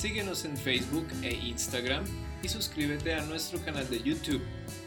Síguenos 0.00 0.46
en 0.46 0.56
Facebook 0.56 1.06
e 1.20 1.34
Instagram 1.34 2.02
y 2.42 2.48
suscríbete 2.48 3.12
a 3.12 3.22
nuestro 3.26 3.62
canal 3.62 3.86
de 3.90 4.02
YouTube 4.02 4.40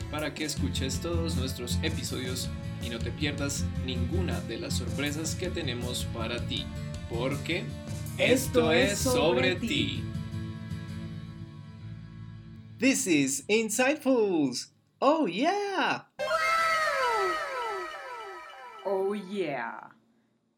para 0.10 0.34
que 0.34 0.44
escuches 0.44 1.00
todos 1.02 1.36
nuestros 1.36 1.78
episodios 1.84 2.50
y 2.82 2.90
no 2.90 2.98
te 2.98 3.12
pierdas 3.12 3.64
ninguna 3.86 4.42
de 4.42 4.58
las 4.58 4.74
sorpresas 4.74 5.36
que 5.36 5.52
tenemos 5.52 6.06
para 6.06 6.44
ti, 6.48 6.66
porque 7.12 7.64
esto 8.18 8.72
es 8.72 8.98
sobre 8.98 9.56
ti. 9.58 10.04
This 12.80 13.06
is 13.06 13.46
Insightfuls. 13.48 14.74
Oh 14.98 15.28
yeah. 15.28 16.08
Oh 18.84 19.14
yeah. 19.14 19.92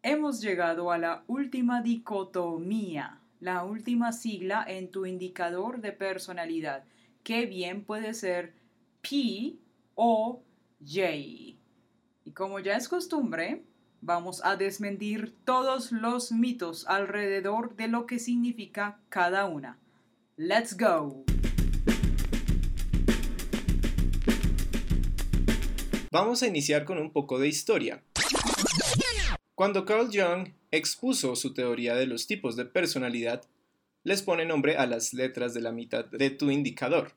Hemos 0.01 0.39
llegado 0.39 0.93
a 0.93 0.97
la 0.97 1.25
última 1.27 1.81
dicotomía 1.81 3.19
la 3.45 3.63
última 3.63 4.11
sigla 4.11 4.65
en 4.67 4.89
tu 4.89 5.05
indicador 5.05 5.79
de 5.79 5.91
personalidad, 5.91 6.83
que 7.21 7.45
bien 7.45 7.83
puede 7.83 8.15
ser 8.15 8.55
P 9.03 9.57
o 9.93 10.41
J. 10.83 11.11
Y 11.11 12.31
como 12.33 12.59
ya 12.59 12.75
es 12.75 12.89
costumbre, 12.89 13.61
vamos 14.01 14.43
a 14.43 14.55
desmentir 14.55 15.35
todos 15.45 15.91
los 15.91 16.31
mitos 16.31 16.87
alrededor 16.87 17.75
de 17.75 17.87
lo 17.87 18.07
que 18.07 18.17
significa 18.17 18.99
cada 19.09 19.45
una. 19.45 19.77
¡Let's 20.37 20.75
go! 20.75 21.23
Vamos 26.09 26.41
a 26.41 26.47
iniciar 26.47 26.83
con 26.85 26.97
un 26.97 27.11
poco 27.11 27.37
de 27.37 27.47
historia. 27.47 28.01
Cuando 29.53 29.85
Carl 29.85 30.09
Jung 30.11 30.49
expuso 30.77 31.35
su 31.35 31.53
teoría 31.53 31.95
de 31.95 32.07
los 32.07 32.27
tipos 32.27 32.55
de 32.55 32.65
personalidad, 32.65 33.43
les 34.03 34.21
pone 34.21 34.45
nombre 34.45 34.77
a 34.77 34.85
las 34.85 35.13
letras 35.13 35.53
de 35.53 35.61
la 35.61 35.71
mitad 35.71 36.05
de 36.05 36.29
tu 36.29 36.51
indicador. 36.51 37.13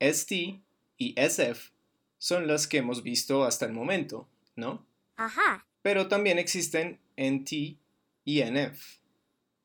ST 0.00 0.60
y 0.96 1.14
SF 1.16 1.70
son 2.18 2.46
las 2.46 2.66
que 2.66 2.78
hemos 2.78 3.02
visto 3.02 3.44
hasta 3.44 3.66
el 3.66 3.72
momento, 3.72 4.28
¿no? 4.56 4.84
Ajá. 5.16 5.66
Pero 5.82 6.08
también 6.08 6.38
existen 6.38 6.98
NT 7.16 7.52
y 8.24 8.42
NF, 8.42 9.00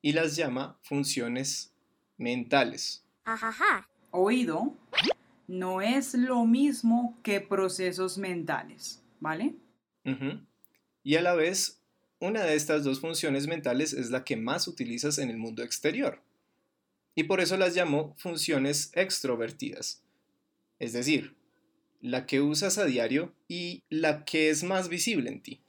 y 0.02 0.14
las 0.14 0.36
llama 0.36 0.78
funciones 0.84 1.74
mentales. 2.18 3.04
Ajá. 3.26 3.90
Oído 4.12 4.78
no 5.48 5.82
es 5.82 6.14
lo 6.14 6.46
mismo 6.46 7.18
que 7.24 7.42
procesos 7.42 8.18
mentales, 8.18 9.04
¿vale? 9.20 9.56
Y 11.04 11.16
a 11.16 11.22
la 11.22 11.34
vez 11.36 11.82
una 12.20 12.44
de 12.44 12.56
estas 12.56 12.84
dos 12.84 13.00
funciones 13.00 13.48
mentales 13.48 13.94
es 13.94 14.10
la 14.10 14.24
que 14.24 14.38
más 14.38 14.68
utilizas 14.68 15.18
en 15.18 15.30
el 15.30 15.38
mundo 15.38 15.64
exterior. 15.64 16.22
Y 17.16 17.24
por 17.24 17.40
eso 17.40 17.58
las 17.58 17.76
llamo 17.76 18.14
funciones 18.18 18.92
extrovertidas. 18.94 20.04
Es 20.80 20.94
decir, 20.94 21.36
la 22.02 22.26
que 22.26 22.42
usas 22.42 22.78
a 22.78 22.86
diario 22.86 23.34
y 23.48 23.84
la 23.90 24.26
que 24.26 24.50
es 24.50 24.64
más 24.64 24.90
visible 24.90 25.30
en 25.30 25.42
ti. 25.42 25.62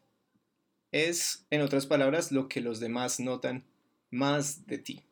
Es, 0.93 1.47
en 1.51 1.63
otras 1.63 1.87
palabras, 1.87 2.33
lo 2.33 2.49
que 2.49 2.61
los 2.61 2.81
demás 2.81 3.21
notan 3.21 3.65
más 4.11 4.67
de 4.67 4.79
ti. 4.79 5.03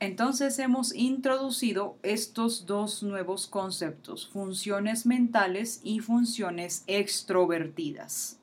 Entonces 0.00 0.58
hemos 0.58 0.94
introducido 0.94 1.98
estos 2.02 2.66
dos 2.66 3.02
nuevos 3.02 3.46
conceptos, 3.46 4.28
funciones 4.28 5.06
mentales 5.06 5.80
y 5.82 6.00
funciones 6.00 6.84
extrovertidas. 6.86 8.38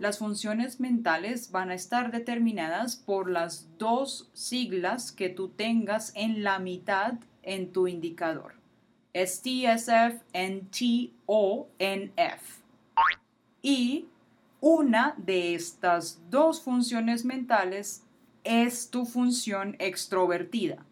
Las 0.00 0.18
funciones 0.18 0.80
mentales 0.80 1.52
van 1.52 1.70
a 1.70 1.74
estar 1.74 2.10
determinadas 2.10 2.96
por 2.96 3.30
las 3.30 3.68
dos 3.78 4.28
siglas 4.32 5.12
que 5.12 5.28
tú 5.28 5.48
tengas 5.48 6.12
en 6.16 6.42
la 6.42 6.58
mitad 6.58 7.14
en 7.42 7.72
tu 7.72 7.86
indicador. 7.86 8.54
STSF, 9.14 10.22
NT 10.32 11.12
o 11.26 11.68
NF. 11.78 12.64
Y 13.62 14.08
una 14.60 15.14
de 15.16 15.54
estas 15.54 16.20
dos 16.28 16.60
funciones 16.60 17.24
mentales 17.24 18.02
es 18.42 18.90
tu 18.90 19.06
función 19.06 19.76
extrovertida. 19.78 20.84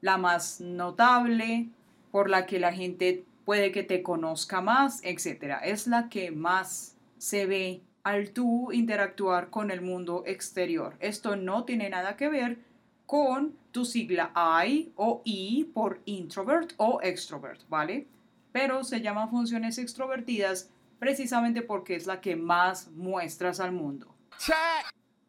La 0.00 0.16
más 0.16 0.60
notable, 0.60 1.68
por 2.10 2.30
la 2.30 2.46
que 2.46 2.58
la 2.58 2.72
gente 2.72 3.24
puede 3.44 3.70
que 3.70 3.82
te 3.82 4.02
conozca 4.02 4.60
más, 4.60 5.00
etc. 5.04 5.58
Es 5.62 5.86
la 5.86 6.08
que 6.08 6.30
más 6.30 6.91
se 7.22 7.46
ve 7.46 7.84
al 8.02 8.30
tú 8.30 8.72
interactuar 8.72 9.48
con 9.48 9.70
el 9.70 9.80
mundo 9.80 10.24
exterior. 10.26 10.96
Esto 10.98 11.36
no 11.36 11.62
tiene 11.62 11.88
nada 11.88 12.16
que 12.16 12.28
ver 12.28 12.58
con 13.06 13.54
tu 13.70 13.84
sigla 13.84 14.32
I 14.66 14.90
o 14.96 15.22
I 15.24 15.70
por 15.72 16.00
introvert 16.04 16.72
o 16.78 16.98
extrovert, 17.00 17.60
¿vale? 17.68 18.08
Pero 18.50 18.82
se 18.82 19.00
llaman 19.00 19.30
funciones 19.30 19.78
extrovertidas 19.78 20.68
precisamente 20.98 21.62
porque 21.62 21.94
es 21.94 22.08
la 22.08 22.20
que 22.20 22.34
más 22.34 22.90
muestras 22.90 23.60
al 23.60 23.70
mundo. 23.70 24.12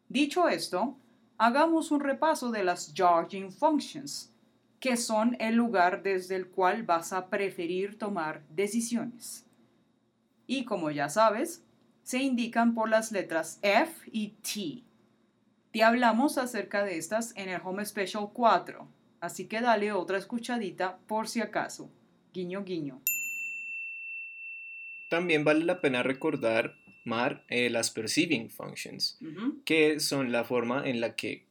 Dicho 0.08 0.48
esto, 0.48 0.96
hagamos 1.38 1.92
un 1.92 2.00
repaso 2.00 2.50
de 2.50 2.64
las 2.64 2.92
judging 2.96 3.52
functions, 3.52 4.32
que 4.80 4.96
son 4.96 5.36
el 5.38 5.54
lugar 5.54 6.02
desde 6.02 6.34
el 6.34 6.48
cual 6.48 6.82
vas 6.82 7.12
a 7.12 7.28
preferir 7.28 7.96
tomar 7.96 8.42
decisiones. 8.48 9.46
Y 10.48 10.64
como 10.64 10.90
ya 10.90 11.08
sabes, 11.08 11.63
se 12.04 12.18
indican 12.18 12.74
por 12.74 12.88
las 12.88 13.10
letras 13.10 13.58
F 13.62 14.08
y 14.12 14.34
T. 14.42 14.84
Te 15.72 15.82
hablamos 15.82 16.38
acerca 16.38 16.84
de 16.84 16.98
estas 16.98 17.34
en 17.36 17.48
el 17.48 17.60
Home 17.64 17.84
Special 17.84 18.28
4, 18.32 18.86
así 19.20 19.46
que 19.46 19.60
dale 19.60 19.90
otra 19.90 20.18
escuchadita 20.18 20.98
por 21.08 21.26
si 21.26 21.40
acaso. 21.40 21.90
Guiño, 22.32 22.62
guiño. 22.62 23.00
También 25.08 25.44
vale 25.44 25.64
la 25.64 25.80
pena 25.80 26.02
recordar, 26.02 26.76
Mar, 27.04 27.44
eh, 27.48 27.70
las 27.70 27.90
perceiving 27.90 28.50
functions, 28.50 29.18
que 29.64 29.98
son 29.98 30.30
la 30.30 30.44
forma 30.44 30.88
en 30.88 31.00
la 31.00 31.16
que 31.16 31.46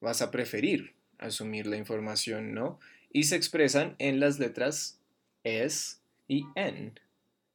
vas 0.00 0.22
a 0.22 0.30
preferir 0.30 0.94
asumir 1.18 1.66
la 1.66 1.76
información, 1.76 2.54
¿no? 2.54 2.78
Y 3.12 3.24
se 3.24 3.36
expresan 3.36 3.96
en 3.98 4.20
las 4.20 4.38
letras 4.38 5.00
S 5.44 5.98
y 6.28 6.44
N. 6.54 6.94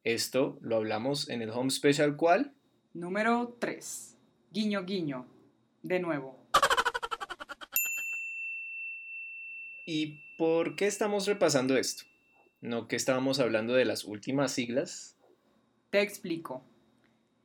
Esto 0.03 0.57
lo 0.61 0.77
hablamos 0.77 1.29
en 1.29 1.43
el 1.43 1.51
Home 1.51 1.69
Special 1.69 2.15
¿cuál? 2.15 2.55
Número 2.93 3.55
3. 3.59 4.17
Guiño, 4.51 4.83
guiño. 4.83 5.27
De 5.83 5.99
nuevo. 5.99 6.39
¿Y 9.85 10.23
por 10.39 10.75
qué 10.75 10.87
estamos 10.87 11.27
repasando 11.27 11.77
esto? 11.77 12.03
¿No 12.61 12.87
que 12.87 12.95
estábamos 12.95 13.39
hablando 13.39 13.73
de 13.73 13.85
las 13.85 14.03
últimas 14.03 14.51
siglas? 14.51 15.17
Te 15.91 16.01
explico. 16.01 16.63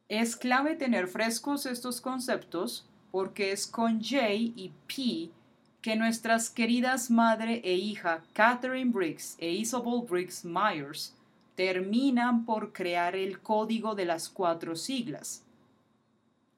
Es 0.09 0.35
clave 0.35 0.77
tener 0.77 1.09
frescos 1.09 1.67
estos 1.67 2.01
conceptos 2.01 2.89
porque 3.11 3.53
es 3.53 3.67
con 3.67 4.01
J 4.03 4.33
y 4.33 4.73
P 4.87 5.31
que 5.83 5.95
nuestras 5.95 6.49
queridas 6.49 7.11
madre 7.11 7.61
e 7.65 7.75
hija 7.75 8.25
Catherine 8.33 8.93
Briggs 8.93 9.37
e 9.39 9.51
Isabel 9.51 10.07
Briggs 10.09 10.45
Myers 10.45 11.16
terminan 11.57 12.45
por 12.45 12.73
crear 12.73 13.17
el 13.17 13.41
código 13.41 13.95
de 13.97 14.05
las 14.05 14.29
cuatro 14.29 14.77
siglas. 14.77 15.43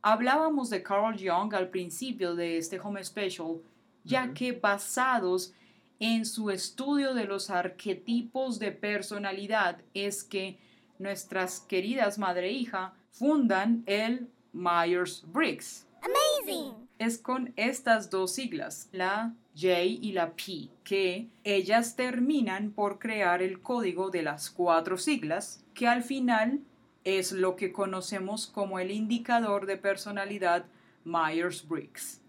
Hablábamos 0.02 0.68
de 0.70 0.82
Carl 0.82 1.16
Jung 1.16 1.54
al 1.54 1.68
principio 1.68 2.34
de 2.34 2.58
este 2.58 2.78
Home 2.78 3.02
Special, 3.02 3.60
ya 4.04 4.34
que 4.34 4.52
basados 4.52 5.54
en 6.00 6.26
su 6.26 6.50
estudio 6.50 7.14
de 7.14 7.24
los 7.24 7.50
arquetipos 7.50 8.58
de 8.58 8.72
personalidad 8.72 9.80
es 9.94 10.22
que 10.22 10.58
nuestras 10.98 11.60
queridas 11.60 12.18
madre 12.18 12.48
e 12.48 12.52
hija 12.52 12.92
fundan 13.10 13.82
el 13.86 14.28
Myers-Briggs. 14.52 15.87
Amazing. 16.02 16.88
Es 16.98 17.18
con 17.18 17.52
estas 17.56 18.10
dos 18.10 18.34
siglas, 18.34 18.88
la 18.92 19.34
J 19.54 19.82
y 19.82 20.12
la 20.12 20.32
P, 20.34 20.68
que 20.84 21.28
ellas 21.44 21.94
terminan 21.96 22.72
por 22.72 22.98
crear 22.98 23.40
el 23.42 23.60
código 23.60 24.10
de 24.10 24.22
las 24.22 24.50
cuatro 24.50 24.98
siglas, 24.98 25.64
que 25.74 25.86
al 25.86 26.02
final 26.02 26.60
es 27.04 27.32
lo 27.32 27.56
que 27.56 27.72
conocemos 27.72 28.46
como 28.46 28.78
el 28.78 28.90
indicador 28.90 29.66
de 29.66 29.76
personalidad 29.76 30.66
Myers-Briggs, 31.04 32.20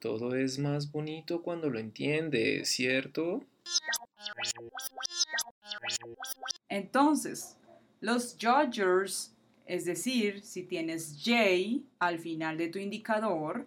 Todo 0.00 0.34
es 0.34 0.58
más 0.58 0.90
bonito 0.90 1.42
cuando 1.42 1.70
lo 1.70 1.78
entiendes, 1.78 2.68
¿cierto? 2.68 3.44
Entonces, 6.68 7.56
los 8.00 8.36
judgers, 8.40 9.34
es 9.66 9.84
decir, 9.84 10.42
si 10.42 10.62
tienes 10.62 11.16
J 11.24 11.84
al 11.98 12.18
final 12.18 12.56
de 12.58 12.68
tu 12.68 12.78
indicador, 12.78 13.66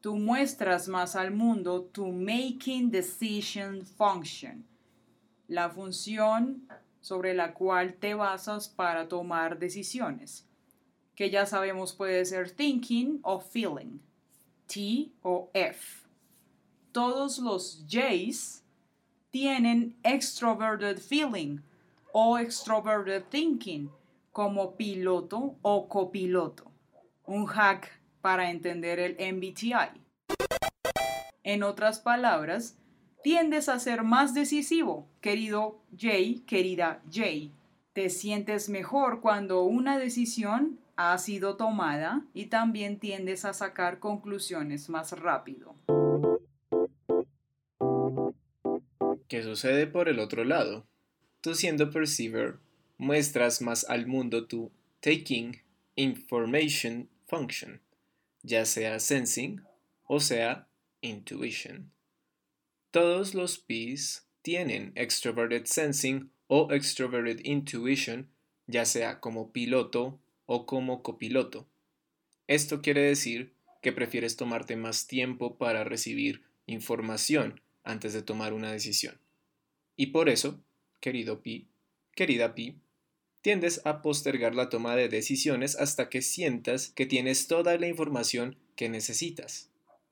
tú 0.00 0.16
muestras 0.16 0.86
más 0.86 1.16
al 1.16 1.32
mundo 1.32 1.82
tu 1.82 2.06
Making 2.12 2.90
Decision 2.90 3.84
Function, 3.84 4.64
la 5.48 5.70
función 5.70 6.68
sobre 7.00 7.34
la 7.34 7.54
cual 7.54 7.94
te 7.94 8.14
basas 8.14 8.68
para 8.68 9.08
tomar 9.08 9.58
decisiones, 9.58 10.46
que 11.14 11.30
ya 11.30 11.46
sabemos 11.46 11.92
puede 11.92 12.24
ser 12.24 12.50
thinking 12.50 13.20
o 13.22 13.40
feeling, 13.40 13.98
T 14.66 15.10
o 15.22 15.50
F. 15.54 16.06
Todos 16.92 17.38
los 17.38 17.84
J's 17.88 18.62
tienen 19.30 19.96
extroverted 20.02 20.98
feeling 20.98 21.58
o 22.12 22.38
extroverted 22.38 23.24
thinking 23.30 23.90
como 24.32 24.76
piloto 24.76 25.56
o 25.62 25.88
copiloto. 25.88 26.70
Un 27.26 27.46
hack 27.46 27.90
para 28.20 28.50
entender 28.50 28.98
el 28.98 29.16
MBTI. 29.34 30.00
En 31.42 31.62
otras 31.62 32.00
palabras, 32.00 32.76
tiendes 33.22 33.68
a 33.68 33.78
ser 33.78 34.02
más 34.02 34.34
decisivo, 34.34 35.06
querido 35.20 35.78
Jay, 35.96 36.40
querida 36.40 37.02
Jay. 37.10 37.52
Te 37.92 38.10
sientes 38.10 38.68
mejor 38.68 39.20
cuando 39.20 39.62
una 39.62 39.98
decisión 39.98 40.78
ha 40.96 41.16
sido 41.18 41.56
tomada 41.56 42.24
y 42.34 42.46
también 42.46 42.98
tiendes 42.98 43.44
a 43.44 43.52
sacar 43.52 43.98
conclusiones 43.98 44.88
más 44.88 45.12
rápido. 45.12 45.74
¿Qué 49.28 49.42
sucede 49.42 49.88
por 49.88 50.08
el 50.08 50.20
otro 50.20 50.44
lado? 50.44 50.86
Tú 51.40 51.54
siendo 51.56 51.90
perceiver, 51.90 52.58
muestras 52.96 53.60
más 53.60 53.84
al 53.88 54.06
mundo 54.06 54.46
tu 54.46 54.70
taking 55.00 55.62
information 55.96 57.08
function, 57.26 57.80
ya 58.42 58.64
sea 58.64 59.00
sensing 59.00 59.62
o 60.04 60.20
sea 60.20 60.68
intuition. 61.00 61.90
Todos 62.92 63.34
los 63.34 63.58
P's 63.58 64.28
tienen 64.42 64.92
extroverted 64.94 65.64
sensing 65.64 66.30
o 66.46 66.72
extroverted 66.72 67.40
intuition, 67.44 68.28
ya 68.68 68.84
sea 68.84 69.18
como 69.18 69.50
piloto 69.50 70.20
o 70.46 70.66
como 70.66 71.02
copiloto. 71.02 71.66
Esto 72.46 72.80
quiere 72.80 73.00
decir 73.00 73.52
que 73.82 73.92
prefieres 73.92 74.36
tomarte 74.36 74.76
más 74.76 75.08
tiempo 75.08 75.58
para 75.58 75.82
recibir 75.82 76.44
información 76.66 77.60
antes 77.86 78.12
de 78.12 78.22
tomar 78.22 78.52
una 78.52 78.70
decisión. 78.72 79.18
Y 79.96 80.08
por 80.08 80.28
eso, 80.28 80.60
querido 81.00 81.40
Pi, 81.40 81.68
querida 82.14 82.54
Pi, 82.54 82.80
tiendes 83.40 83.80
a 83.86 84.02
postergar 84.02 84.54
la 84.54 84.68
toma 84.68 84.96
de 84.96 85.08
decisiones 85.08 85.76
hasta 85.76 86.08
que 86.08 86.20
sientas 86.20 86.90
que 86.90 87.06
tienes 87.06 87.46
toda 87.46 87.78
la 87.78 87.86
información 87.86 88.58
que 88.74 88.88
necesitas. 88.88 89.70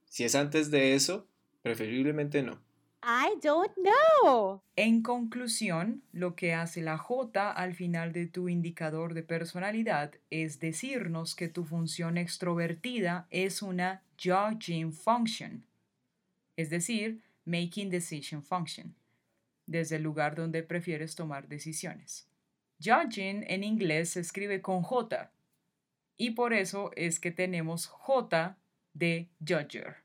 Si 0.08 0.24
es 0.24 0.34
antes 0.34 0.70
de 0.70 0.94
eso, 0.94 1.26
preferiblemente 1.62 2.42
no. 2.42 2.62
I 3.02 3.38
don't 3.42 3.72
know. 3.74 4.62
En 4.76 5.02
conclusión, 5.02 6.02
lo 6.12 6.36
que 6.36 6.54
hace 6.54 6.80
la 6.80 6.96
J 6.96 7.50
al 7.50 7.74
final 7.74 8.12
de 8.12 8.26
tu 8.26 8.48
indicador 8.48 9.12
de 9.12 9.22
personalidad 9.22 10.12
es 10.30 10.58
decirnos 10.58 11.34
que 11.34 11.48
tu 11.48 11.64
función 11.64 12.16
extrovertida 12.16 13.26
es 13.30 13.60
una 13.60 14.02
judging 14.16 14.92
function, 14.92 15.64
es 16.56 16.70
decir, 16.70 17.20
making 17.44 17.90
decision 17.90 18.42
function, 18.42 18.94
desde 19.66 19.96
el 19.96 20.02
lugar 20.02 20.34
donde 20.34 20.62
prefieres 20.62 21.14
tomar 21.14 21.48
decisiones. 21.48 22.26
Judging 22.82 23.44
en 23.48 23.64
inglés 23.64 24.10
se 24.10 24.20
escribe 24.20 24.60
con 24.60 24.82
J 24.82 25.30
y 26.16 26.30
por 26.30 26.52
eso 26.52 26.90
es 26.96 27.18
que 27.18 27.30
tenemos 27.30 27.86
J 27.86 28.56
de 28.92 29.28
judger. 29.40 29.96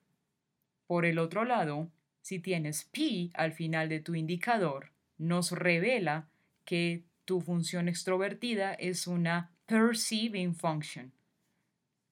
Por 0.87 1.05
el 1.05 1.19
otro 1.19 1.45
lado, 1.45 1.89
si 2.21 2.39
tienes 2.39 2.85
P 2.85 3.29
al 3.33 3.53
final 3.53 3.89
de 3.89 3.99
tu 3.99 4.15
indicador, 4.15 4.91
nos 5.17 5.51
revela 5.51 6.27
que 6.65 7.03
tu 7.25 7.41
función 7.41 7.87
extrovertida 7.87 8.73
es 8.73 9.05
una 9.05 9.51
perceiving 9.67 10.55
function, 10.55 11.11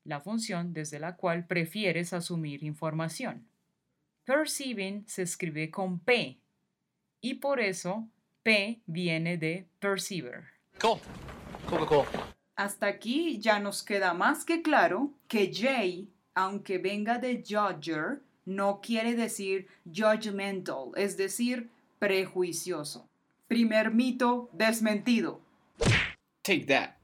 la 0.03 0.19
función 0.19 0.73
desde 0.73 0.99
la 0.99 1.15
cual 1.15 1.47
prefieres 1.47 2.13
asumir 2.13 2.63
información. 2.63 3.47
Perceiving 4.27 5.05
se 5.07 5.21
escribe 5.21 5.71
con 5.71 5.99
P 5.99 6.37
y 7.21 7.35
por 7.35 7.61
eso 7.61 8.09
P 8.43 8.81
viene 8.85 9.37
de 9.37 9.69
perceiver. 9.79 10.43
Cool. 10.81 10.99
Cool, 11.69 11.87
cool, 11.87 12.05
cool. 12.05 12.21
Hasta 12.57 12.87
aquí 12.87 13.39
ya 13.39 13.59
nos 13.59 13.83
queda 13.83 14.13
más 14.13 14.43
que 14.43 14.61
claro 14.61 15.13
que 15.29 15.49
J, 15.53 16.11
aunque 16.35 16.77
venga 16.77 17.19
de 17.19 17.41
judger, 17.41 18.21
no 18.43 18.81
quiere 18.81 19.15
decir 19.15 19.69
judgmental, 19.85 20.91
es 20.95 21.15
decir, 21.15 21.69
prejuicioso. 21.97 23.07
Primer 23.47 23.93
mito 23.93 24.49
desmentido. 24.51 25.39
Take 26.41 26.65
that. 26.65 26.95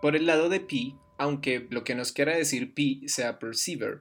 Por 0.00 0.16
el 0.16 0.24
lado 0.24 0.48
de 0.48 0.60
P, 0.60 0.94
aunque 1.18 1.66
lo 1.68 1.84
que 1.84 1.94
nos 1.94 2.10
quiera 2.10 2.34
decir 2.34 2.72
P 2.72 3.02
sea 3.06 3.38
perceiver, 3.38 4.00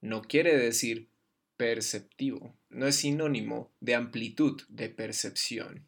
no 0.00 0.22
quiere 0.22 0.56
decir 0.56 1.08
perceptivo. 1.56 2.54
No 2.68 2.86
es 2.86 2.96
sinónimo 2.96 3.72
de 3.80 3.94
amplitud 3.94 4.62
de 4.68 4.88
percepción. 4.88 5.86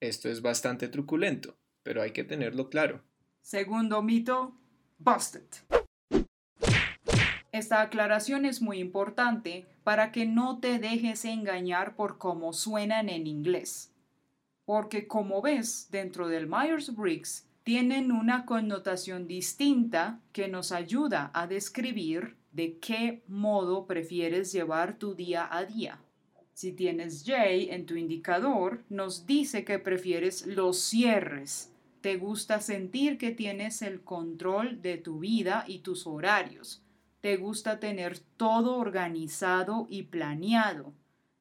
Esto 0.00 0.28
es 0.28 0.42
bastante 0.42 0.88
truculento, 0.88 1.56
pero 1.82 2.02
hay 2.02 2.12
que 2.12 2.24
tenerlo 2.24 2.68
claro. 2.68 3.02
Segundo 3.40 4.02
mito, 4.02 4.56
busted. 4.98 5.46
Esta 7.52 7.82
aclaración 7.82 8.44
es 8.44 8.60
muy 8.60 8.78
importante 8.78 9.66
para 9.84 10.10
que 10.10 10.26
no 10.26 10.58
te 10.58 10.78
dejes 10.78 11.24
engañar 11.24 11.94
por 11.94 12.18
cómo 12.18 12.52
suenan 12.52 13.08
en 13.08 13.26
inglés. 13.26 13.92
Porque 14.64 15.06
como 15.06 15.40
ves, 15.40 15.88
dentro 15.90 16.28
del 16.28 16.48
Myers-Briggs 16.48 17.46
tienen 17.64 18.12
una 18.12 18.46
connotación 18.46 19.26
distinta 19.26 20.20
que 20.32 20.48
nos 20.48 20.70
ayuda 20.70 21.30
a 21.34 21.46
describir 21.46 22.36
de 22.52 22.78
qué 22.78 23.24
modo 23.26 23.86
prefieres 23.86 24.52
llevar 24.52 24.98
tu 24.98 25.14
día 25.14 25.48
a 25.50 25.64
día. 25.64 26.00
Si 26.52 26.72
tienes 26.72 27.24
J 27.26 27.74
en 27.74 27.86
tu 27.86 27.96
indicador, 27.96 28.84
nos 28.88 29.26
dice 29.26 29.64
que 29.64 29.80
prefieres 29.80 30.46
los 30.46 30.78
cierres. 30.78 31.72
Te 32.00 32.16
gusta 32.16 32.60
sentir 32.60 33.18
que 33.18 33.32
tienes 33.32 33.82
el 33.82 34.02
control 34.02 34.80
de 34.80 34.98
tu 34.98 35.18
vida 35.18 35.64
y 35.66 35.80
tus 35.80 36.06
horarios 36.06 36.84
te 37.24 37.38
gusta 37.38 37.80
tener 37.80 38.18
todo 38.18 38.76
organizado 38.76 39.86
y 39.88 40.02
planeado. 40.02 40.92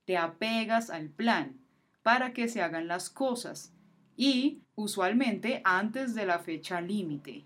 Te 0.05 0.15
apegas 0.15 0.89
al 0.89 1.09
plan 1.09 1.59
para 2.03 2.31
que 2.31 2.47
se 2.47 2.61
hagan 2.61 2.87
las 2.87 3.09
cosas 3.09 3.73
y 4.17 4.61
usualmente 4.75 5.61
antes 5.63 6.15
de 6.15 6.25
la 6.25 6.39
fecha 6.39 6.81
límite. 6.81 7.45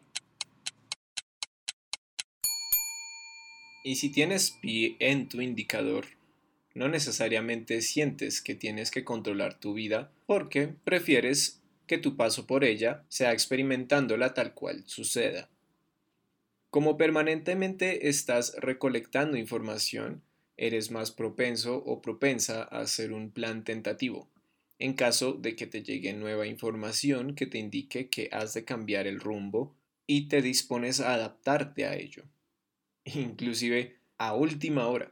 Y 3.83 3.95
si 3.95 4.09
tienes 4.09 4.51
pi 4.51 4.97
en 4.99 5.29
tu 5.29 5.39
indicador, 5.41 6.05
no 6.73 6.89
necesariamente 6.89 7.81
sientes 7.81 8.41
que 8.41 8.53
tienes 8.53 8.91
que 8.91 9.03
controlar 9.03 9.59
tu 9.59 9.73
vida 9.73 10.11
porque 10.25 10.67
prefieres 10.67 11.61
que 11.87 11.97
tu 11.97 12.17
paso 12.17 12.45
por 12.45 12.63
ella 12.63 13.03
sea 13.07 13.31
experimentándola 13.31 14.33
tal 14.33 14.53
cual 14.53 14.83
suceda. 14.85 15.49
Como 16.69 16.97
permanentemente 16.97 18.09
estás 18.09 18.55
recolectando 18.57 19.37
información, 19.37 20.21
eres 20.57 20.91
más 20.91 21.11
propenso 21.11 21.77
o 21.77 22.01
propensa 22.01 22.63
a 22.63 22.81
hacer 22.81 23.13
un 23.13 23.31
plan 23.31 23.63
tentativo, 23.63 24.27
en 24.79 24.93
caso 24.93 25.33
de 25.33 25.55
que 25.55 25.67
te 25.67 25.83
llegue 25.83 26.13
nueva 26.13 26.47
información 26.47 27.35
que 27.35 27.45
te 27.45 27.57
indique 27.57 28.09
que 28.09 28.29
has 28.31 28.53
de 28.53 28.65
cambiar 28.65 29.07
el 29.07 29.19
rumbo 29.19 29.75
y 30.05 30.27
te 30.27 30.41
dispones 30.41 30.99
a 30.99 31.13
adaptarte 31.13 31.85
a 31.85 31.95
ello, 31.95 32.23
inclusive 33.05 33.99
a 34.17 34.33
última 34.33 34.87
hora. 34.87 35.11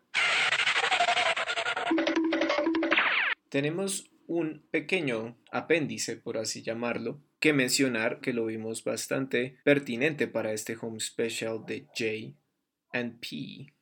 Tenemos 3.49 4.09
un 4.27 4.65
pequeño 4.71 5.37
apéndice, 5.51 6.17
por 6.17 6.37
así 6.37 6.61
llamarlo, 6.61 7.21
que 7.39 7.53
mencionar 7.53 8.21
que 8.21 8.33
lo 8.33 8.45
vimos 8.45 8.83
bastante 8.83 9.57
pertinente 9.63 10.27
para 10.27 10.51
este 10.51 10.75
home 10.79 10.99
special 10.99 11.65
de 11.65 11.85
J 11.95 12.35
and 12.91 13.19
P. 13.19 13.73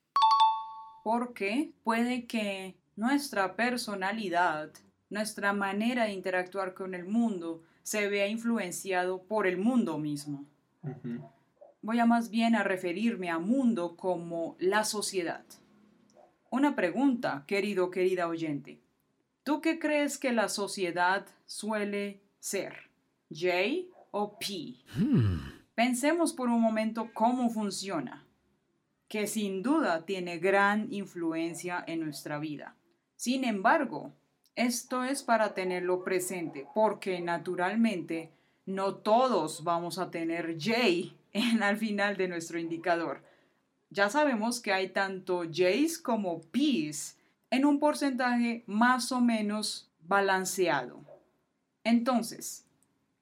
Porque 1.03 1.71
puede 1.83 2.25
que 2.27 2.75
nuestra 2.95 3.55
personalidad, 3.55 4.71
nuestra 5.13 5.53
manera 5.53 6.05
de 6.05 6.13
interactuar 6.13 6.73
con 6.73 6.93
el 6.93 7.05
mundo, 7.05 7.63
se 7.83 8.09
vea 8.09 8.27
influenciado 8.27 9.23
por 9.23 9.47
el 9.47 9.57
mundo 9.57 9.97
mismo. 9.97 10.45
Voy 11.81 11.99
a 11.99 12.05
más 12.05 12.29
bien 12.29 12.55
a 12.55 12.63
referirme 12.63 13.29
a 13.29 13.39
mundo 13.39 13.95
como 13.95 14.55
la 14.59 14.83
sociedad. 14.83 15.45
Una 16.49 16.75
pregunta, 16.75 17.43
querido, 17.47 17.89
querida 17.89 18.27
oyente. 18.27 18.79
¿Tú 19.43 19.59
qué 19.59 19.79
crees 19.79 20.17
que 20.17 20.31
la 20.31 20.47
sociedad 20.49 21.25
suele 21.45 22.21
ser? 22.39 22.89
¿J 23.29 23.49
o 24.11 24.37
P? 24.39 24.75
Pensemos 25.75 26.33
por 26.33 26.49
un 26.49 26.61
momento 26.61 27.09
cómo 27.13 27.49
funciona, 27.49 28.25
que 29.07 29.27
sin 29.27 29.63
duda 29.63 30.05
tiene 30.05 30.37
gran 30.37 30.93
influencia 30.93 31.83
en 31.85 31.99
nuestra 31.99 32.39
vida. 32.39 32.77
Sin 33.15 33.43
embargo, 33.43 34.13
esto 34.55 35.03
es 35.03 35.23
para 35.23 35.53
tenerlo 35.53 36.03
presente, 36.03 36.67
porque 36.73 37.19
naturalmente 37.21 38.31
no 38.65 38.95
todos 38.95 39.63
vamos 39.63 39.97
a 39.97 40.11
tener 40.11 40.57
J 40.59 41.13
en 41.33 41.63
al 41.63 41.77
final 41.77 42.17
de 42.17 42.27
nuestro 42.27 42.59
indicador. 42.59 43.23
Ya 43.89 44.09
sabemos 44.09 44.59
que 44.59 44.73
hay 44.73 44.89
tanto 44.89 45.43
J's 45.43 45.99
como 45.99 46.41
P's 46.41 47.17
en 47.51 47.65
un 47.65 47.79
porcentaje 47.79 48.63
más 48.65 49.11
o 49.11 49.21
menos 49.21 49.91
balanceado. 50.01 51.01
Entonces, 51.83 52.65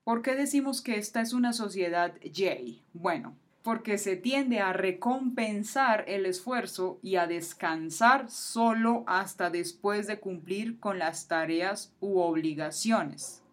¿por 0.03 0.21
qué 0.21 0.35
decimos 0.35 0.81
que 0.81 0.97
esta 0.97 1.21
es 1.21 1.33
una 1.33 1.51
sociedad 1.51 2.13
J? 2.23 2.81
Bueno, 2.93 3.35
porque 3.63 3.97
se 3.97 4.15
tiende 4.15 4.59
a 4.59 4.73
recompensar 4.73 6.05
el 6.07 6.25
esfuerzo 6.25 6.99
y 7.03 7.17
a 7.17 7.27
descansar 7.27 8.29
solo 8.29 9.03
hasta 9.05 9.49
después 9.49 10.07
de 10.07 10.19
cumplir 10.19 10.79
con 10.79 10.97
las 10.97 11.27
tareas 11.27 11.93
u 11.99 12.19
obligaciones, 12.19 13.43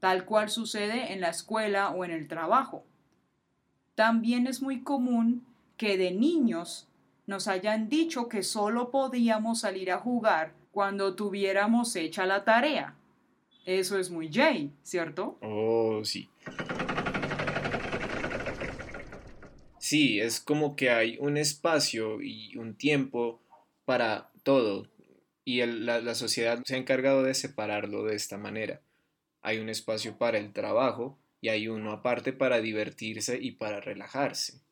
tal 0.00 0.24
cual 0.24 0.48
sucede 0.48 1.12
en 1.12 1.20
la 1.20 1.28
escuela 1.28 1.90
o 1.90 2.04
en 2.04 2.10
el 2.10 2.26
trabajo. 2.26 2.84
También 3.94 4.46
es 4.46 4.62
muy 4.62 4.80
común 4.80 5.44
que 5.76 5.98
de 5.98 6.12
niños 6.12 6.88
nos 7.26 7.48
hayan 7.48 7.88
dicho 7.88 8.28
que 8.28 8.42
solo 8.42 8.90
podíamos 8.90 9.60
salir 9.60 9.92
a 9.92 9.98
jugar 9.98 10.54
cuando 10.72 11.14
tuviéramos 11.14 11.94
hecha 11.96 12.24
la 12.24 12.44
tarea. 12.44 12.94
Eso 13.66 13.98
es 13.98 14.10
muy 14.10 14.28
J, 14.28 14.70
¿cierto? 14.82 15.36
Oh, 15.40 16.00
sí. 16.02 16.28
Sí, 19.92 20.20
es 20.20 20.40
como 20.40 20.74
que 20.74 20.88
hay 20.88 21.18
un 21.20 21.36
espacio 21.36 22.22
y 22.22 22.56
un 22.56 22.78
tiempo 22.78 23.42
para 23.84 24.30
todo 24.42 24.88
y 25.44 25.60
la, 25.66 26.00
la 26.00 26.14
sociedad 26.14 26.62
se 26.64 26.76
ha 26.76 26.78
encargado 26.78 27.22
de 27.22 27.34
separarlo 27.34 28.02
de 28.04 28.14
esta 28.14 28.38
manera. 28.38 28.80
Hay 29.42 29.58
un 29.58 29.68
espacio 29.68 30.16
para 30.16 30.38
el 30.38 30.54
trabajo 30.54 31.18
y 31.42 31.50
hay 31.50 31.68
uno 31.68 31.92
aparte 31.92 32.32
para 32.32 32.62
divertirse 32.62 33.38
y 33.38 33.50
para 33.50 33.82
relajarse. 33.82 34.62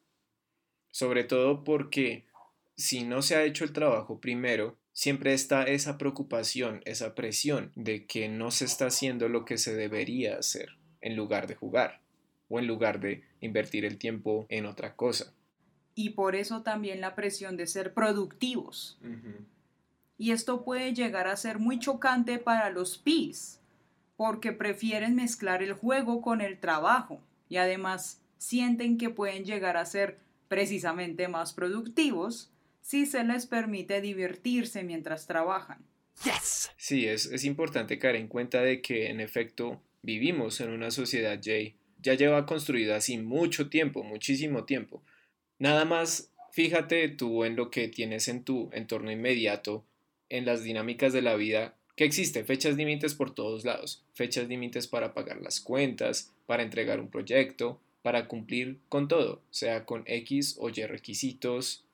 Sobre 0.91 1.25
todo 1.25 1.65
porque 1.65 2.25
si 2.79 3.05
no 3.05 3.21
se 3.21 3.37
ha 3.37 3.45
hecho 3.45 3.65
el 3.65 3.75
trabajo 3.75 4.23
primero, 4.23 4.79
siempre 4.95 5.35
está 5.35 5.65
esa 5.65 5.99
preocupación, 5.99 6.81
esa 6.87 7.15
presión 7.15 7.73
de 7.75 8.07
que 8.07 8.31
no 8.31 8.51
se 8.51 8.65
está 8.65 8.87
haciendo 8.87 9.29
lo 9.29 9.45
que 9.45 9.59
se 9.59 9.75
debería 9.75 10.39
hacer 10.39 10.79
en 11.03 11.15
lugar 11.15 11.47
de 11.47 11.57
jugar 11.57 12.01
o 12.49 12.59
en 12.59 12.67
lugar 12.67 13.01
de 13.01 13.29
invertir 13.41 13.85
el 13.85 13.99
tiempo 13.99 14.47
en 14.49 14.67
otra 14.67 14.95
cosa. 14.95 15.33
Y 15.95 16.11
por 16.11 16.37
eso 16.37 16.63
también 16.63 17.01
la 17.01 17.15
presión 17.15 17.57
de 17.57 17.67
ser 17.67 17.93
productivos. 17.93 18.99
Y 20.17 20.33
esto 20.33 20.65
puede 20.65 20.95
llegar 20.95 21.27
a 21.27 21.37
ser 21.37 21.59
muy 21.59 21.79
chocante 21.79 22.39
para 22.39 22.71
los 22.71 22.99
PIs, 22.99 23.61
porque 24.17 24.53
prefieren 24.53 25.15
mezclar 25.15 25.63
el 25.63 25.73
juego 25.73 26.21
con 26.21 26.41
el 26.41 26.59
trabajo 26.59 27.23
y 27.49 27.57
además 27.57 28.21
sienten 28.39 28.99
que 28.99 29.11
pueden 29.11 29.45
llegar 29.45 29.77
a 29.77 29.87
ser 29.87 30.19
precisamente 30.49 31.29
más 31.29 31.53
productivos 31.53 32.51
si 32.83 33.07
se 33.07 33.25
les 33.25 33.47
permite 33.47 34.01
divertirse 34.01 34.83
mientras 34.83 35.27
trabajan. 35.27 35.85
Sí, 36.77 37.07
es, 37.07 37.27
es 37.27 37.45
importante 37.45 37.99
caer 37.99 38.17
en 38.17 38.29
cuenta 38.29 38.61
de 38.61 38.83
que 38.83 39.11
en 39.11 39.21
efecto 39.21 39.81
vivimos 40.03 40.61
en 40.61 40.71
una 40.71 40.91
sociedad 40.91 41.37
J 41.37 41.75
ya 42.03 42.15
lleva 42.15 42.47
construida 42.47 42.97
así 42.97 43.19
mucho 43.19 43.69
tiempo, 43.69 44.03
muchísimo 44.03 44.65
tiempo. 44.65 45.03
Nada 45.59 45.85
más 45.85 46.31
fíjate 46.53 47.09
tú 47.09 47.45
en 47.45 47.57
lo 47.57 47.71
que 47.71 47.89
tienes 47.89 48.29
en 48.29 48.45
tu 48.45 48.71
entorno 48.73 49.11
inmediato, 49.11 49.85
en 50.29 50.47
las 50.47 50.63
dinámicas 50.63 51.13
de 51.13 51.23
la 51.23 51.35
vida, 51.35 51.75
que 51.97 52.05
existe 52.05 52.45
fechas 52.45 52.77
límites 52.77 53.15
por 53.15 53.35
todos 53.35 53.65
lados, 53.65 54.05
fechas 54.15 54.49
límites 54.49 54.87
para 54.87 55.13
pagar 55.13 55.41
las 55.41 55.61
cuentas, 55.61 56.33
para 56.47 56.63
entregar 56.63 57.01
un 57.01 57.11
proyecto, 57.11 57.81
para 58.03 58.27
cumplir 58.27 58.79
con 58.89 59.09
todo, 59.09 59.43
sea 59.51 59.85
con 59.85 60.05
X 60.07 60.57
o 60.59 60.71
Y 60.71 60.87
requisitos, 60.87 61.85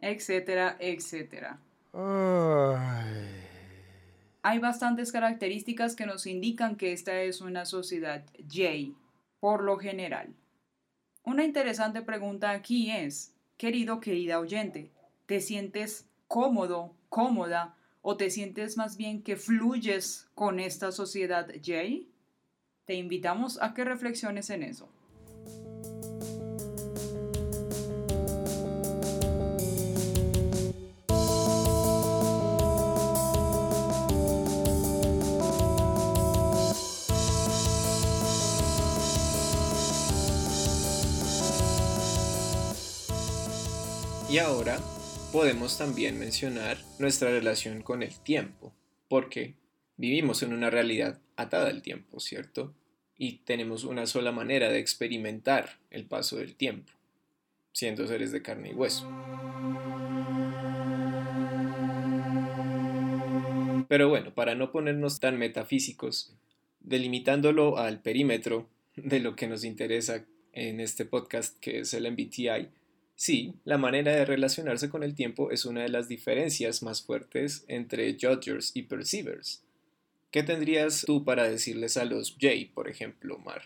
etcétera, 0.00 0.76
etcétera. 0.78 1.58
Hay 4.42 4.58
bastantes 4.60 5.10
características 5.10 5.96
que 5.96 6.06
nos 6.06 6.26
indican 6.26 6.76
que 6.76 6.92
esta 6.92 7.22
es 7.22 7.40
una 7.40 7.64
sociedad 7.64 8.24
J, 8.48 8.94
por 9.40 9.62
lo 9.62 9.78
general. 9.78 10.34
Una 11.24 11.44
interesante 11.44 12.02
pregunta 12.02 12.50
aquí 12.50 12.90
es, 12.90 13.34
querido, 13.56 14.00
querida 14.00 14.38
oyente, 14.38 14.92
¿te 15.26 15.40
sientes 15.40 16.08
cómodo, 16.28 16.94
cómoda 17.08 17.76
o 18.02 18.16
te 18.16 18.30
sientes 18.30 18.76
más 18.76 18.96
bien 18.96 19.22
que 19.22 19.36
fluyes 19.36 20.28
con 20.34 20.60
esta 20.60 20.92
sociedad 20.92 21.48
J? 21.64 22.06
Te 22.84 22.94
invitamos 22.94 23.60
a 23.60 23.74
que 23.74 23.84
reflexiones 23.84 24.50
en 24.50 24.62
eso. 24.62 24.88
Y 44.28 44.38
ahora 44.38 44.80
podemos 45.32 45.78
también 45.78 46.18
mencionar 46.18 46.78
nuestra 46.98 47.30
relación 47.30 47.82
con 47.82 48.02
el 48.02 48.18
tiempo, 48.18 48.74
porque 49.08 49.54
vivimos 49.96 50.42
en 50.42 50.52
una 50.52 50.68
realidad 50.68 51.20
atada 51.36 51.68
al 51.68 51.80
tiempo, 51.80 52.18
¿cierto? 52.18 52.74
Y 53.16 53.38
tenemos 53.44 53.84
una 53.84 54.06
sola 54.06 54.32
manera 54.32 54.68
de 54.68 54.80
experimentar 54.80 55.78
el 55.90 56.06
paso 56.06 56.38
del 56.38 56.56
tiempo, 56.56 56.92
siendo 57.72 58.04
seres 58.08 58.32
de 58.32 58.42
carne 58.42 58.70
y 58.70 58.74
hueso. 58.74 59.08
Pero 63.88 64.08
bueno, 64.08 64.34
para 64.34 64.56
no 64.56 64.72
ponernos 64.72 65.20
tan 65.20 65.38
metafísicos, 65.38 66.34
delimitándolo 66.80 67.78
al 67.78 68.00
perímetro 68.00 68.68
de 68.96 69.20
lo 69.20 69.36
que 69.36 69.46
nos 69.46 69.62
interesa 69.62 70.24
en 70.52 70.80
este 70.80 71.04
podcast, 71.04 71.60
que 71.60 71.78
es 71.78 71.94
el 71.94 72.10
MBTI, 72.10 72.70
Sí, 73.18 73.54
la 73.64 73.78
manera 73.78 74.12
de 74.12 74.26
relacionarse 74.26 74.90
con 74.90 75.02
el 75.02 75.14
tiempo 75.14 75.50
es 75.50 75.64
una 75.64 75.80
de 75.80 75.88
las 75.88 76.06
diferencias 76.06 76.82
más 76.82 77.02
fuertes 77.02 77.64
entre 77.66 78.12
judgers 78.12 78.72
y 78.74 78.82
perceivers. 78.82 79.64
¿Qué 80.30 80.42
tendrías 80.42 81.02
tú 81.06 81.24
para 81.24 81.48
decirles 81.48 81.96
a 81.96 82.04
los 82.04 82.32
J, 82.32 82.48
por 82.74 82.90
ejemplo, 82.90 83.38
Mar? 83.38 83.62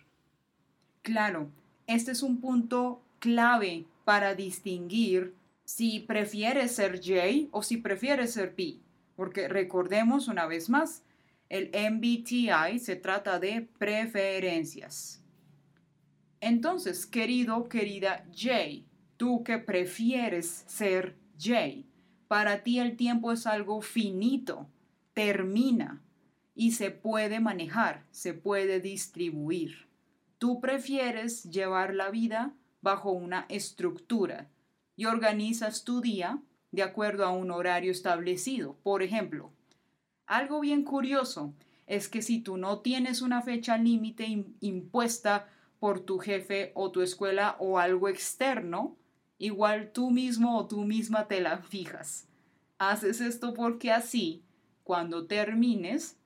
Claro, 1.03 1.51
este 1.89 2.13
es 2.13 2.23
un 2.23 2.41
punto 2.41 3.03
clave 3.19 3.87
para 4.05 4.37
distinguir 4.37 5.35
si 5.65 5.99
prefieres 5.99 6.71
ser 6.71 7.01
J 7.01 7.49
o 7.51 7.65
si 7.65 7.79
prefieres 7.79 8.35
ser 8.35 8.55
P. 8.55 8.77
Porque 9.17 9.49
recordemos 9.49 10.29
una 10.29 10.47
vez 10.47 10.71
más, 10.71 11.03
el 11.49 11.71
MBTI 11.73 12.79
se 12.79 12.95
trata 12.95 13.41
de 13.41 13.69
preferencias. 13.79 15.25
Entonces, 16.41 17.05
querido, 17.05 17.69
querida 17.69 18.25
J, 18.33 18.89
tú 19.21 19.45
que 19.45 19.59
prefieres 19.59 20.65
ser 20.67 21.15
J. 21.39 21.85
Para 22.27 22.63
ti 22.63 22.79
el 22.79 22.97
tiempo 22.97 23.33
es 23.33 23.47
algo 23.47 23.83
finito, 23.83 24.67
termina 25.13 26.03
y 26.55 26.73
se 26.73 26.91
puede 26.91 27.39
manejar, 27.39 28.07
se 28.13 28.33
puede 28.33 28.81
distribuir. 28.81 29.89
Tú 30.39 30.59
prefieres 30.63 31.43
llevar 31.51 31.93
la 31.93 32.09
vida 32.09 32.55
bajo 32.81 33.13
una 33.13 33.45
estructura 33.51 34.49
y 34.97 35.05
organizas 35.05 35.85
tu 35.85 36.01
día 36.01 36.41
de 36.73 36.83
acuerdo 36.83 37.27
a 37.27 37.31
un 37.31 37.51
horario 37.51 37.93
establecido. 37.93 38.79
Por 38.83 39.03
ejemplo, 39.03 39.53
algo 40.25 40.61
bien 40.61 40.83
curioso 40.83 41.53
es 41.87 42.09
que 42.09 42.23
si 42.23 42.41
tú 42.41 42.57
no 42.57 42.79
tienes 42.79 43.21
una 43.21 43.43
fecha 43.43 43.77
límite 43.77 44.47
impuesta 44.61 45.47
por 45.79 46.01
tu 46.01 46.19
jefe 46.19 46.73
o 46.75 46.91
tu 46.91 47.03
escuela 47.03 47.57
o 47.59 47.79
algo 47.79 48.09
externo, 48.09 48.97
igual 49.41 49.91
tú 49.93 50.11
mismo 50.11 50.57
o 50.57 50.67
tú 50.67 50.85
misma 50.85 51.27
te 51.27 51.41
la 51.41 51.59
fijas. 51.59 52.29
Haces 52.79 53.21
esto 53.21 53.55
porque 53.55 53.91
así, 53.91 54.43
cuando 54.85 55.27
termines, 55.27 56.17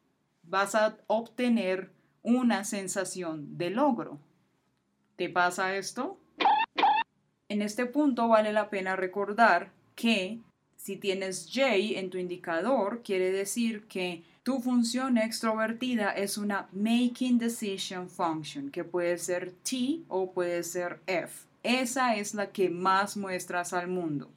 vas 0.42 0.74
a 0.74 0.98
obtener 1.06 1.90
una 2.22 2.64
sensación 2.64 3.56
de 3.56 3.70
logro. 3.70 4.18
¿Te 5.16 5.28
pasa 5.30 5.76
esto? 5.76 6.18
En 7.48 7.62
este 7.62 7.86
punto 7.86 8.28
vale 8.28 8.52
la 8.52 8.68
pena 8.68 8.96
recordar 8.96 9.70
que 9.94 10.40
si 10.76 10.96
tienes 10.96 11.48
J 11.52 11.98
en 11.98 12.10
tu 12.10 12.18
indicador, 12.18 13.02
quiere 13.02 13.30
decir 13.30 13.84
que 13.86 14.24
tu 14.42 14.60
función 14.60 15.18
extrovertida 15.18 16.10
es 16.10 16.36
una 16.36 16.68
Making 16.72 17.38
Decision 17.38 18.10
Function, 18.10 18.70
que 18.70 18.82
puede 18.82 19.18
ser 19.18 19.52
T 19.62 20.00
o 20.08 20.32
puede 20.32 20.62
ser 20.64 21.00
F. 21.06 21.46
Esa 21.64 22.14
es 22.14 22.34
la 22.34 22.52
que 22.52 22.70
más 22.70 23.16
muestras 23.16 23.72
al 23.72 23.88
mundo. 23.88 24.30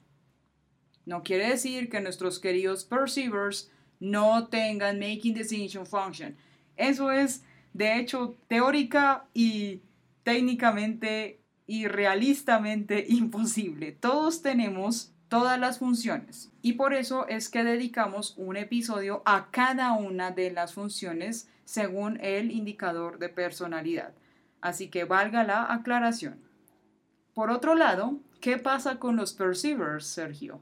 No 1.05 1.23
quiere 1.23 1.49
decir 1.49 1.89
que 1.89 2.01
nuestros 2.01 2.39
queridos 2.39 2.85
perceivers 2.85 3.69
no 3.99 4.47
tengan 4.47 4.99
Making 4.99 5.33
Decision 5.33 5.85
Function. 5.85 6.35
Eso 6.77 7.11
es, 7.11 7.43
de 7.73 7.99
hecho, 7.99 8.37
teórica 8.47 9.25
y 9.33 9.81
técnicamente 10.23 11.41
y 11.65 11.87
realistamente 11.87 13.05
imposible. 13.09 13.91
Todos 13.91 14.41
tenemos 14.41 15.11
todas 15.27 15.59
las 15.59 15.79
funciones. 15.79 16.49
Y 16.61 16.73
por 16.73 16.93
eso 16.93 17.27
es 17.27 17.49
que 17.49 17.65
dedicamos 17.65 18.35
un 18.37 18.55
episodio 18.55 19.21
a 19.25 19.51
cada 19.51 19.91
una 19.93 20.31
de 20.31 20.51
las 20.51 20.73
funciones 20.73 21.49
según 21.65 22.19
el 22.21 22.51
indicador 22.51 23.19
de 23.19 23.27
personalidad. 23.27 24.13
Así 24.61 24.87
que 24.87 25.03
valga 25.03 25.43
la 25.43 25.73
aclaración. 25.73 26.46
Por 27.37 27.51
otro 27.51 27.75
lado, 27.75 28.19
¿qué 28.41 28.57
pasa 28.57 28.97
con 28.97 29.15
los 29.15 29.33
perceivers, 29.33 30.07
Sergio? 30.07 30.59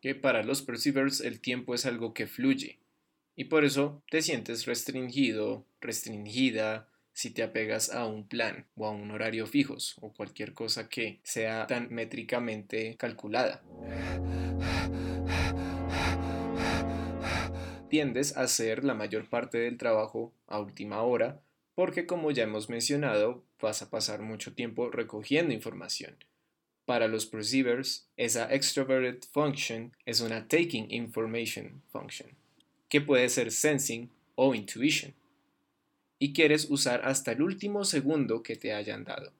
Que 0.00 0.14
para 0.14 0.42
los 0.42 0.62
perceivers 0.62 1.20
el 1.20 1.38
tiempo 1.38 1.74
es 1.74 1.84
algo 1.84 2.14
que 2.14 2.26
fluye 2.26 2.78
y 3.36 3.44
por 3.44 3.62
eso 3.62 4.02
te 4.10 4.22
sientes 4.22 4.64
restringido, 4.64 5.66
restringida, 5.82 6.88
si 7.12 7.28
te 7.28 7.42
apegas 7.42 7.92
a 7.92 8.06
un 8.06 8.26
plan 8.26 8.64
o 8.74 8.86
a 8.86 8.90
un 8.90 9.10
horario 9.10 9.46
fijos 9.46 9.96
o 10.00 10.14
cualquier 10.14 10.54
cosa 10.54 10.88
que 10.88 11.20
sea 11.24 11.66
tan 11.66 11.92
métricamente 11.92 12.96
calculada. 12.96 13.62
Tiendes 17.90 18.34
a 18.38 18.44
hacer 18.44 18.82
la 18.82 18.94
mayor 18.94 19.28
parte 19.28 19.58
del 19.58 19.76
trabajo 19.76 20.32
a 20.46 20.58
última 20.58 21.02
hora 21.02 21.42
porque 21.74 22.06
como 22.06 22.30
ya 22.30 22.44
hemos 22.44 22.68
mencionado 22.68 23.44
vas 23.60 23.82
a 23.82 23.90
pasar 23.90 24.22
mucho 24.22 24.54
tiempo 24.54 24.90
recogiendo 24.90 25.54
información. 25.54 26.16
Para 26.84 27.08
los 27.08 27.26
perceivers, 27.26 28.08
esa 28.16 28.52
extroverted 28.52 29.22
function 29.32 29.92
es 30.04 30.20
una 30.20 30.48
taking 30.48 30.90
information 30.90 31.82
function, 31.90 32.30
que 32.88 33.00
puede 33.00 33.28
ser 33.28 33.52
sensing 33.52 34.10
o 34.34 34.54
intuition 34.54 35.14
y 36.22 36.32
quieres 36.32 36.70
usar 36.70 37.00
hasta 37.04 37.32
el 37.32 37.42
último 37.42 37.84
segundo 37.84 38.44
que 38.44 38.54
te 38.54 38.72
hayan 38.72 39.02
dado. 39.02 39.32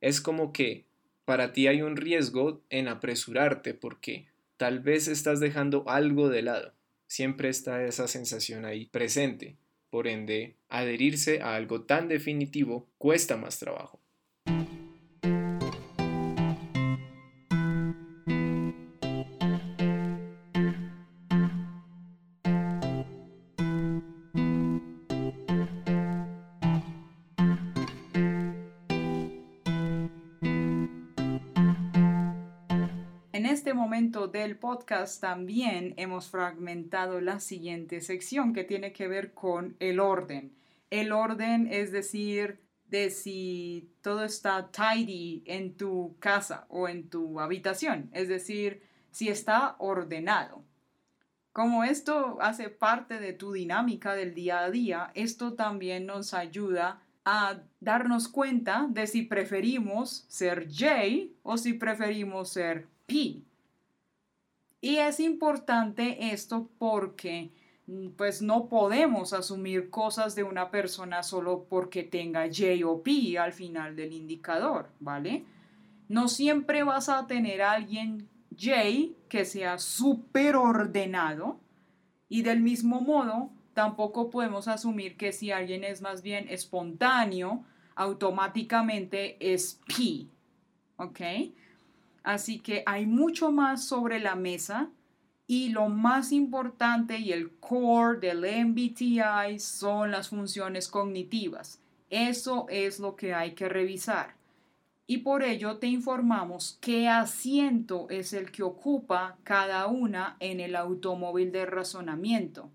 Es 0.00 0.20
como 0.20 0.52
que 0.52 0.84
para 1.24 1.52
ti 1.52 1.66
hay 1.66 1.82
un 1.82 1.96
riesgo 1.96 2.62
en 2.70 2.86
apresurarte 2.86 3.74
porque 3.74 4.26
tal 4.56 4.78
vez 4.78 5.08
estás 5.08 5.40
dejando 5.40 5.82
algo 5.88 6.28
de 6.28 6.42
lado. 6.42 6.74
Siempre 7.08 7.48
está 7.48 7.84
esa 7.84 8.06
sensación 8.06 8.64
ahí 8.64 8.86
presente. 8.86 9.56
Por 9.92 10.08
ende, 10.08 10.58
adherirse 10.68 11.40
a 11.40 11.54
algo 11.54 11.84
tan 11.84 12.08
definitivo 12.08 12.90
cuesta 12.98 13.36
más 13.36 13.60
trabajo. 13.60 14.01
Del 34.32 34.56
podcast 34.56 35.20
también 35.20 35.94
hemos 35.96 36.30
fragmentado 36.30 37.20
la 37.20 37.38
siguiente 37.38 38.00
sección 38.00 38.54
que 38.54 38.64
tiene 38.64 38.92
que 38.92 39.06
ver 39.06 39.34
con 39.34 39.76
el 39.78 40.00
orden. 40.00 40.52
El 40.90 41.12
orden 41.12 41.68
es 41.70 41.92
decir, 41.92 42.60
de 42.88 43.10
si 43.10 43.90
todo 44.00 44.24
está 44.24 44.70
tidy 44.70 45.42
en 45.46 45.76
tu 45.76 46.16
casa 46.18 46.66
o 46.68 46.88
en 46.88 47.08
tu 47.08 47.40
habitación, 47.40 48.10
es 48.12 48.28
decir, 48.28 48.82
si 49.10 49.28
está 49.28 49.76
ordenado. 49.78 50.64
Como 51.52 51.84
esto 51.84 52.38
hace 52.40 52.70
parte 52.70 53.20
de 53.20 53.34
tu 53.34 53.52
dinámica 53.52 54.14
del 54.14 54.34
día 54.34 54.60
a 54.60 54.70
día, 54.70 55.10
esto 55.14 55.52
también 55.52 56.06
nos 56.06 56.32
ayuda 56.32 57.02
a 57.24 57.60
darnos 57.80 58.28
cuenta 58.28 58.86
de 58.88 59.06
si 59.06 59.22
preferimos 59.22 60.24
ser 60.28 60.68
J 60.68 61.28
o 61.42 61.56
si 61.58 61.74
preferimos 61.74 62.50
ser 62.50 62.86
P. 63.06 63.42
Y 64.82 64.96
es 64.96 65.20
importante 65.20 66.32
esto 66.32 66.68
porque 66.76 67.52
mm, 67.86 68.08
pues 68.16 68.42
no 68.42 68.68
podemos 68.68 69.32
asumir 69.32 69.90
cosas 69.90 70.34
de 70.34 70.42
una 70.42 70.72
persona 70.72 71.22
solo 71.22 71.66
porque 71.70 72.02
tenga 72.02 72.48
J 72.48 72.84
o 72.84 73.00
P 73.00 73.38
al 73.38 73.52
final 73.52 73.94
del 73.94 74.12
indicador, 74.12 74.90
¿vale? 74.98 75.44
No 76.08 76.26
siempre 76.26 76.82
vas 76.82 77.08
a 77.08 77.28
tener 77.28 77.62
alguien 77.62 78.28
J 78.60 79.14
que 79.28 79.44
sea 79.44 79.78
súper 79.78 80.56
ordenado 80.56 81.60
y 82.28 82.42
del 82.42 82.60
mismo 82.60 83.00
modo 83.00 83.50
tampoco 83.74 84.30
podemos 84.30 84.66
asumir 84.66 85.16
que 85.16 85.32
si 85.32 85.52
alguien 85.52 85.84
es 85.84 86.02
más 86.02 86.22
bien 86.22 86.48
espontáneo, 86.48 87.64
automáticamente 87.94 89.36
es 89.38 89.80
P, 89.86 90.26
¿ok? 90.96 91.20
Así 92.22 92.60
que 92.60 92.82
hay 92.86 93.06
mucho 93.06 93.50
más 93.50 93.84
sobre 93.84 94.20
la 94.20 94.34
mesa 94.34 94.90
y 95.46 95.70
lo 95.70 95.88
más 95.88 96.32
importante 96.32 97.18
y 97.18 97.32
el 97.32 97.50
core 97.58 98.20
del 98.20 98.66
MBTI 98.66 99.58
son 99.58 100.10
las 100.10 100.28
funciones 100.28 100.88
cognitivas. 100.88 101.80
Eso 102.10 102.66
es 102.68 103.00
lo 103.00 103.16
que 103.16 103.34
hay 103.34 103.52
que 103.52 103.68
revisar. 103.68 104.34
Y 105.06 105.18
por 105.18 105.42
ello 105.42 105.78
te 105.78 105.88
informamos 105.88 106.78
qué 106.80 107.08
asiento 107.08 108.06
es 108.08 108.32
el 108.32 108.52
que 108.52 108.62
ocupa 108.62 109.36
cada 109.42 109.88
una 109.88 110.36
en 110.38 110.60
el 110.60 110.76
automóvil 110.76 111.50
de 111.50 111.66
razonamiento. 111.66 112.70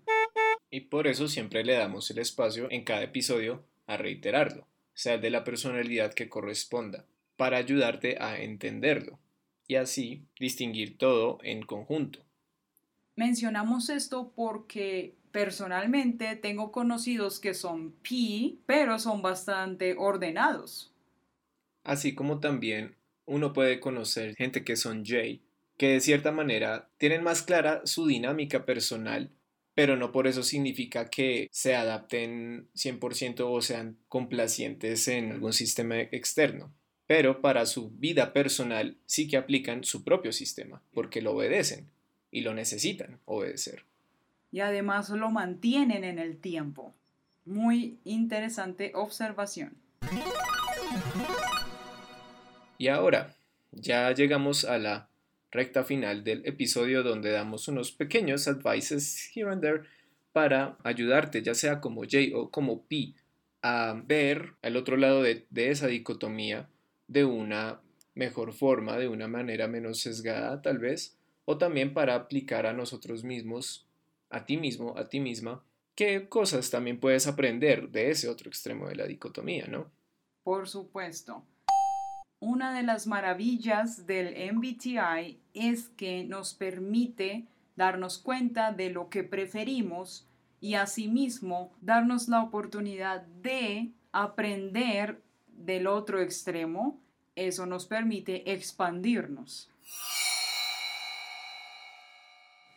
Y 0.70 0.80
por 0.82 1.06
eso 1.06 1.26
siempre 1.26 1.64
le 1.64 1.72
damos 1.72 2.10
el 2.10 2.18
espacio 2.18 2.68
en 2.70 2.84
cada 2.84 3.02
episodio 3.02 3.64
a 3.86 3.96
reiterarlo, 3.96 4.66
sea 4.92 5.16
de 5.16 5.30
la 5.30 5.42
personalidad 5.42 6.12
que 6.12 6.28
corresponda, 6.28 7.06
para 7.36 7.56
ayudarte 7.56 8.18
a 8.20 8.40
entenderlo 8.40 9.18
y 9.68 9.76
así 9.76 10.26
distinguir 10.40 10.98
todo 10.98 11.38
en 11.42 11.62
conjunto. 11.62 12.24
Mencionamos 13.14 13.90
esto 13.90 14.32
porque 14.34 15.14
personalmente 15.30 16.34
tengo 16.36 16.72
conocidos 16.72 17.38
que 17.38 17.52
son 17.52 17.92
P, 18.02 18.56
pero 18.66 18.98
son 18.98 19.22
bastante 19.22 19.94
ordenados. 19.96 20.92
Así 21.84 22.14
como 22.14 22.40
también 22.40 22.96
uno 23.26 23.52
puede 23.52 23.78
conocer 23.78 24.34
gente 24.36 24.64
que 24.64 24.76
son 24.76 25.04
J, 25.04 25.40
que 25.76 25.88
de 25.88 26.00
cierta 26.00 26.32
manera 26.32 26.90
tienen 26.96 27.22
más 27.22 27.42
clara 27.42 27.82
su 27.84 28.06
dinámica 28.06 28.64
personal, 28.64 29.30
pero 29.74 29.96
no 29.96 30.12
por 30.12 30.26
eso 30.26 30.42
significa 30.42 31.10
que 31.10 31.48
se 31.52 31.76
adapten 31.76 32.70
100% 32.74 33.50
o 33.50 33.60
sean 33.60 33.98
complacientes 34.08 35.06
en 35.08 35.32
algún 35.32 35.52
sistema 35.52 36.00
externo 36.00 36.77
pero 37.08 37.40
para 37.40 37.64
su 37.64 37.90
vida 37.92 38.34
personal 38.34 38.98
sí 39.06 39.28
que 39.28 39.38
aplican 39.38 39.82
su 39.82 40.04
propio 40.04 40.30
sistema, 40.30 40.82
porque 40.92 41.22
lo 41.22 41.32
obedecen 41.32 41.88
y 42.30 42.42
lo 42.42 42.52
necesitan 42.52 43.18
obedecer. 43.24 43.84
Y 44.52 44.60
además 44.60 45.08
lo 45.08 45.30
mantienen 45.30 46.04
en 46.04 46.18
el 46.18 46.36
tiempo. 46.36 46.94
Muy 47.46 47.98
interesante 48.04 48.92
observación. 48.94 49.72
Y 52.76 52.88
ahora, 52.88 53.34
ya 53.72 54.12
llegamos 54.12 54.66
a 54.66 54.76
la 54.76 55.08
recta 55.50 55.84
final 55.84 56.24
del 56.24 56.44
episodio 56.44 57.02
donde 57.02 57.30
damos 57.32 57.68
unos 57.68 57.90
pequeños 57.90 58.46
advices 58.48 59.30
here 59.34 59.50
and 59.50 59.62
there 59.62 59.80
para 60.34 60.76
ayudarte, 60.84 61.42
ya 61.42 61.54
sea 61.54 61.80
como 61.80 62.02
J 62.02 62.18
o 62.34 62.50
como 62.50 62.82
P, 62.82 63.14
a 63.62 63.98
ver 64.04 64.52
al 64.60 64.76
otro 64.76 64.98
lado 64.98 65.22
de, 65.22 65.46
de 65.48 65.70
esa 65.70 65.86
dicotomía 65.86 66.68
de 67.08 67.24
una 67.24 67.80
mejor 68.14 68.52
forma, 68.52 68.96
de 68.96 69.08
una 69.08 69.28
manera 69.28 69.66
menos 69.66 70.00
sesgada 70.00 70.62
tal 70.62 70.78
vez, 70.78 71.16
o 71.44 71.58
también 71.58 71.94
para 71.94 72.14
aplicar 72.14 72.66
a 72.66 72.72
nosotros 72.72 73.24
mismos, 73.24 73.86
a 74.30 74.44
ti 74.44 74.56
mismo, 74.56 74.96
a 74.96 75.08
ti 75.08 75.18
misma, 75.18 75.64
qué 75.94 76.28
cosas 76.28 76.70
también 76.70 77.00
puedes 77.00 77.26
aprender 77.26 77.88
de 77.88 78.10
ese 78.10 78.28
otro 78.28 78.48
extremo 78.48 78.88
de 78.88 78.96
la 78.96 79.06
dicotomía, 79.06 79.66
¿no? 79.66 79.90
Por 80.44 80.68
supuesto. 80.68 81.44
Una 82.40 82.72
de 82.72 82.84
las 82.84 83.06
maravillas 83.06 84.06
del 84.06 84.52
MBTI 84.54 85.40
es 85.54 85.88
que 85.88 86.24
nos 86.24 86.54
permite 86.54 87.46
darnos 87.74 88.18
cuenta 88.18 88.72
de 88.72 88.90
lo 88.90 89.08
que 89.08 89.24
preferimos 89.24 90.28
y 90.60 90.74
asimismo 90.74 91.72
darnos 91.80 92.28
la 92.28 92.42
oportunidad 92.42 93.22
de 93.22 93.90
aprender 94.12 95.20
del 95.58 95.86
otro 95.86 96.20
extremo. 96.20 97.00
Eso 97.34 97.66
nos 97.66 97.86
permite 97.86 98.52
expandirnos. 98.52 99.70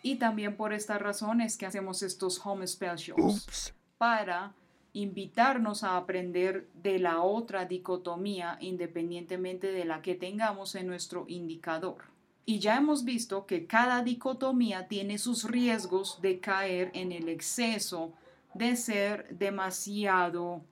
Y 0.04 0.16
también 0.16 0.56
por 0.56 0.74
esta 0.74 0.98
razón 0.98 1.42
es 1.42 1.58
que 1.58 1.66
hacemos 1.66 2.02
estos 2.02 2.44
home 2.44 2.66
specials 2.66 3.74
para 3.98 4.54
invitarnos 4.94 5.84
a 5.84 5.96
aprender 5.96 6.68
de 6.74 7.00
la 7.00 7.22
otra 7.22 7.66
dicotomía 7.66 8.58
independientemente 8.60 9.72
de 9.72 9.86
la 9.86 10.02
que 10.02 10.16
tengamos 10.16 10.76
en 10.76 10.88
nuestro 10.88 11.26
indicador. 11.28 12.06
Y 12.46 12.60
ya 12.60 12.78
hemos 12.78 13.06
visto 13.06 13.46
que 13.46 13.68
cada 13.68 14.04
dicotomía 14.04 14.88
tiene 14.88 15.18
sus 15.18 15.44
riesgos 15.44 16.20
de 16.22 16.40
caer 16.40 16.92
en 16.94 17.12
el 17.12 17.30
exceso 17.30 18.14
de 18.54 18.76
ser 18.76 19.38
demasiado 19.38 20.64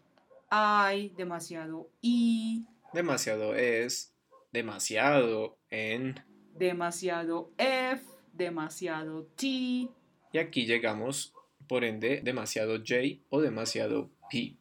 I, 0.51 1.13
demasiado 1.15 1.89
I, 2.01 2.65
Demasiado 2.91 3.53
es, 3.53 4.15
demasiado 4.51 5.59
en. 5.69 6.19
demasiado 6.55 7.51
F, 7.57 8.03
demasiado 8.33 9.25
T. 9.35 9.45
Y 9.45 10.37
aquí 10.39 10.65
llegamos, 10.65 11.33
por 11.67 11.83
ende, 11.83 12.21
demasiado 12.23 12.77
J 12.77 13.21
o 13.29 13.41
demasiado 13.41 14.09
P. 14.31 14.57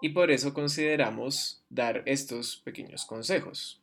Y 0.00 0.10
por 0.10 0.30
eso 0.30 0.54
consideramos 0.54 1.64
dar 1.68 2.04
estos 2.06 2.58
pequeños 2.58 3.04
consejos. 3.04 3.82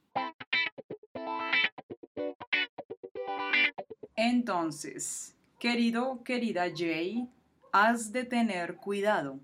Entonces, 4.15 5.35
querido, 5.59 6.23
querida 6.23 6.69
J, 6.69 7.27
has 7.73 8.13
de 8.13 8.23
tener 8.23 8.77
cuidado, 8.77 9.41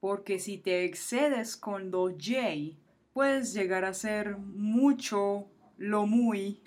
porque 0.00 0.38
si 0.38 0.58
te 0.58 0.84
excedes 0.84 1.56
con 1.56 1.90
lo 1.90 2.10
J, 2.10 2.76
puedes 3.12 3.52
llegar 3.52 3.84
a 3.84 3.94
ser 3.94 4.36
mucho, 4.36 5.46
lo 5.76 6.06
muy 6.06 6.62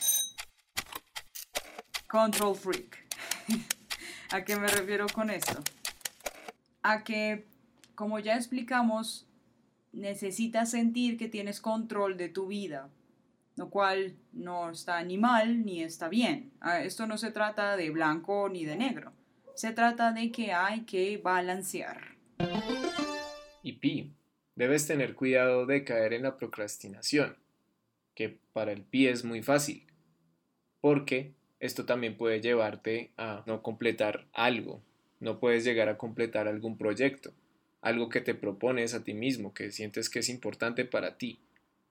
control 2.07 2.55
freak. 2.55 3.07
¿A 4.31 4.43
qué 4.43 4.57
me 4.57 4.67
refiero 4.67 5.07
con 5.13 5.29
esto? 5.29 5.61
A 6.83 7.03
que, 7.03 7.47
como 7.95 8.19
ya 8.19 8.35
explicamos, 8.35 9.27
necesitas 9.93 10.71
sentir 10.71 11.17
que 11.17 11.27
tienes 11.27 11.61
control 11.61 12.17
de 12.17 12.29
tu 12.29 12.47
vida, 12.47 12.89
lo 13.55 13.69
cual 13.69 14.15
no 14.33 14.71
está 14.71 15.03
ni 15.03 15.17
mal 15.17 15.65
ni 15.65 15.83
está 15.83 16.09
bien. 16.09 16.51
Ah, 16.59 16.81
Esto 16.81 17.07
no 17.07 17.17
se 17.17 17.31
trata 17.31 17.77
de 17.77 17.89
blanco 17.89 18.49
ni 18.49 18.65
de 18.65 18.75
negro. 18.75 19.13
Se 19.55 19.71
trata 19.71 20.11
de 20.11 20.31
que 20.31 20.53
hay 20.53 20.81
que 20.81 21.17
balancear. 21.17 22.15
Y 23.63 23.73
Pi, 23.73 24.11
debes 24.55 24.87
tener 24.87 25.15
cuidado 25.15 25.65
de 25.65 25.83
caer 25.83 26.13
en 26.13 26.23
la 26.23 26.37
procrastinación, 26.37 27.37
que 28.15 28.37
para 28.53 28.71
el 28.71 28.81
Pi 28.81 29.07
es 29.07 29.23
muy 29.23 29.43
fácil, 29.43 29.85
porque 30.81 31.33
esto 31.59 31.85
también 31.85 32.17
puede 32.17 32.41
llevarte 32.41 33.11
a 33.17 33.43
no 33.45 33.61
completar 33.61 34.27
algo, 34.33 34.81
no 35.19 35.39
puedes 35.39 35.63
llegar 35.63 35.89
a 35.89 35.97
completar 35.97 36.47
algún 36.47 36.77
proyecto, 36.77 37.33
algo 37.81 38.09
que 38.09 38.21
te 38.21 38.33
propones 38.33 38.93
a 38.93 39.03
ti 39.03 39.13
mismo, 39.13 39.53
que 39.53 39.71
sientes 39.71 40.09
que 40.09 40.19
es 40.19 40.29
importante 40.29 40.85
para 40.85 41.17
ti. 41.17 41.39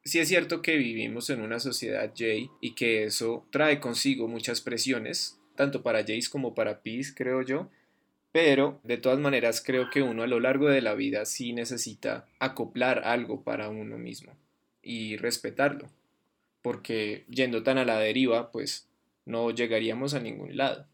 Sí 0.04 0.18
es 0.18 0.28
cierto 0.28 0.62
que 0.62 0.76
vivimos 0.76 1.30
en 1.30 1.40
una 1.40 1.60
sociedad 1.60 2.08
J 2.08 2.50
y 2.60 2.74
que 2.74 3.04
eso 3.04 3.46
trae 3.50 3.80
consigo 3.80 4.26
muchas 4.26 4.60
presiones, 4.60 5.38
tanto 5.54 5.82
para 5.82 6.02
Jays 6.04 6.28
como 6.28 6.54
para 6.54 6.82
Pis, 6.82 7.14
creo 7.14 7.42
yo, 7.42 7.70
pero 8.32 8.80
de 8.84 8.96
todas 8.96 9.18
maneras 9.18 9.62
creo 9.64 9.90
que 9.90 10.02
uno 10.02 10.22
a 10.22 10.26
lo 10.26 10.40
largo 10.40 10.68
de 10.68 10.80
la 10.80 10.94
vida 10.94 11.24
sí 11.24 11.52
necesita 11.52 12.26
acoplar 12.38 13.02
algo 13.04 13.42
para 13.42 13.68
uno 13.68 13.98
mismo 13.98 14.32
y 14.82 15.16
respetarlo, 15.16 15.88
porque 16.62 17.24
yendo 17.28 17.62
tan 17.62 17.78
a 17.78 17.84
la 17.84 17.98
deriva, 17.98 18.50
pues 18.50 18.88
no 19.24 19.50
llegaríamos 19.50 20.14
a 20.14 20.20
ningún 20.20 20.56
lado. 20.56 20.86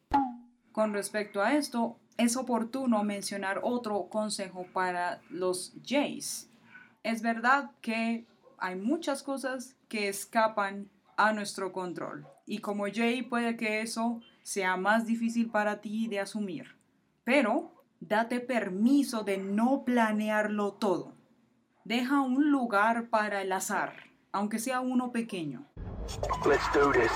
Con 0.72 0.92
respecto 0.92 1.42
a 1.42 1.54
esto, 1.56 1.98
es 2.18 2.36
oportuno 2.36 3.04
mencionar 3.04 3.60
otro 3.62 4.08
consejo 4.08 4.66
para 4.72 5.20
los 5.30 5.74
Jays. 5.86 6.50
Es 7.02 7.22
verdad 7.22 7.70
que 7.80 8.24
hay 8.58 8.76
muchas 8.76 9.22
cosas 9.22 9.76
que 9.88 10.08
escapan 10.08 10.88
a 11.16 11.32
nuestro 11.32 11.72
control 11.72 12.26
y 12.46 12.58
como 12.58 12.86
Jay 12.92 13.22
puede 13.22 13.56
que 13.56 13.80
eso 13.80 14.20
sea 14.42 14.76
más 14.76 15.06
difícil 15.06 15.50
para 15.50 15.80
ti 15.80 16.08
de 16.08 16.20
asumir. 16.20 16.75
Pero 17.26 17.72
date 17.98 18.38
permiso 18.38 19.24
de 19.24 19.36
no 19.36 19.82
planearlo 19.84 20.74
todo. 20.74 21.12
Deja 21.82 22.20
un 22.20 22.52
lugar 22.52 23.08
para 23.08 23.42
el 23.42 23.50
azar, 23.50 23.94
aunque 24.30 24.60
sea 24.60 24.78
uno 24.78 25.10
pequeño. 25.10 25.66
Let's 26.48 26.72
do 26.72 26.92
this. 26.92 27.10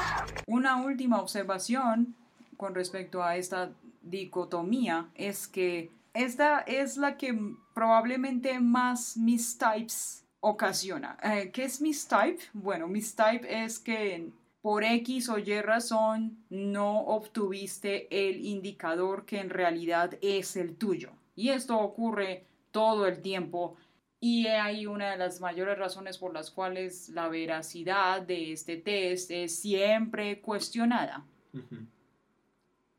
Una 0.48 0.82
última 0.82 1.20
observación 1.20 2.16
con 2.56 2.74
respecto 2.74 3.22
a 3.22 3.36
esta 3.36 3.70
dicotomía 4.02 5.08
es 5.14 5.46
que 5.46 5.92
esta 6.12 6.58
es 6.58 6.96
la 6.96 7.16
que 7.16 7.54
probablemente 7.72 8.58
más 8.58 9.16
mistypes 9.16 10.24
ocasiona. 10.40 11.18
Eh, 11.22 11.52
¿Qué 11.52 11.62
es 11.62 11.80
mistype? 11.80 12.40
Bueno, 12.52 12.88
mistype 12.88 13.62
es 13.62 13.78
que 13.78 14.32
por 14.62 14.84
X 14.84 15.28
o 15.30 15.38
Y 15.38 15.60
razón 15.62 16.44
no 16.50 17.00
obtuviste 17.00 18.08
el 18.10 18.44
indicador 18.44 19.24
que 19.24 19.40
en 19.40 19.50
realidad 19.50 20.18
es 20.20 20.56
el 20.56 20.76
tuyo. 20.76 21.10
Y 21.34 21.48
esto 21.48 21.78
ocurre 21.78 22.44
todo 22.70 23.06
el 23.06 23.20
tiempo 23.22 23.76
y 24.20 24.46
hay 24.48 24.86
una 24.86 25.12
de 25.12 25.16
las 25.16 25.40
mayores 25.40 25.78
razones 25.78 26.18
por 26.18 26.34
las 26.34 26.50
cuales 26.50 27.08
la 27.08 27.28
veracidad 27.28 28.20
de 28.20 28.52
este 28.52 28.76
test 28.76 29.30
es 29.30 29.56
siempre 29.56 30.42
cuestionada. 30.42 31.24